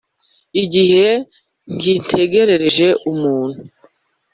igihe 0.63 1.07
nkitegereje 1.75 2.87
umuntu 3.11 3.59